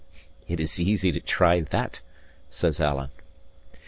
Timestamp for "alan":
2.81-3.11